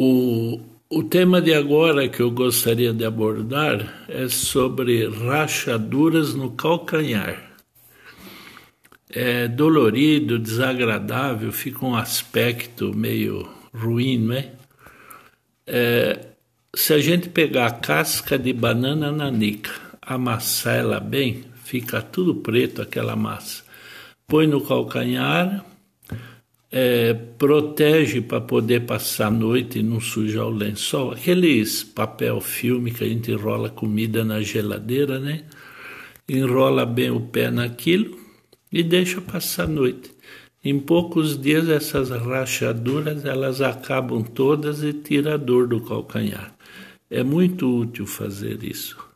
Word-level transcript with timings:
O, 0.00 0.60
o 0.88 1.02
tema 1.02 1.42
de 1.42 1.52
agora 1.52 2.08
que 2.08 2.22
eu 2.22 2.30
gostaria 2.30 2.92
de 2.92 3.04
abordar 3.04 4.06
é 4.08 4.28
sobre 4.28 5.08
rachaduras 5.08 6.36
no 6.36 6.52
calcanhar. 6.52 7.50
É 9.10 9.48
dolorido, 9.48 10.38
desagradável, 10.38 11.50
fica 11.50 11.84
um 11.84 11.96
aspecto 11.96 12.94
meio 12.94 13.48
ruim, 13.74 14.18
não 14.18 14.34
é? 14.36 14.52
é 15.66 16.26
se 16.76 16.94
a 16.94 17.00
gente 17.00 17.28
pegar 17.28 17.66
a 17.66 17.72
casca 17.72 18.38
de 18.38 18.52
banana 18.52 19.10
nanica, 19.10 19.72
amassar 20.00 20.76
ela 20.76 21.00
bem, 21.00 21.42
fica 21.64 22.00
tudo 22.00 22.36
preto 22.36 22.80
aquela 22.80 23.16
massa. 23.16 23.64
Põe 24.28 24.46
no 24.46 24.60
calcanhar, 24.60 25.64
é, 26.70 27.14
protege 27.14 28.20
para 28.20 28.40
poder 28.40 28.80
passar 28.86 29.28
a 29.28 29.30
noite 29.30 29.78
e 29.78 29.82
não 29.82 30.00
sujar 30.00 30.46
o 30.46 30.50
lençol. 30.50 31.12
Aqueles 31.12 31.82
papel 31.82 32.40
filme 32.40 32.90
que 32.90 33.04
a 33.04 33.08
gente 33.08 33.30
enrola 33.30 33.70
comida 33.70 34.24
na 34.24 34.40
geladeira, 34.42 35.18
né? 35.18 35.44
Enrola 36.28 36.84
bem 36.84 37.10
o 37.10 37.20
pé 37.20 37.50
naquilo 37.50 38.18
e 38.70 38.82
deixa 38.82 39.20
passar 39.20 39.64
a 39.64 39.68
noite. 39.68 40.10
Em 40.62 40.78
poucos 40.78 41.40
dias 41.40 41.68
essas 41.68 42.10
rachaduras 42.10 43.24
elas 43.24 43.62
acabam 43.62 44.22
todas 44.22 44.82
e 44.82 44.92
tira 44.92 45.34
a 45.34 45.36
dor 45.38 45.66
do 45.66 45.80
calcanhar. 45.80 46.54
É 47.10 47.22
muito 47.22 47.74
útil 47.74 48.06
fazer 48.06 48.62
isso. 48.62 49.07